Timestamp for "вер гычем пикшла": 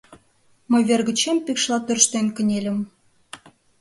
0.89-1.77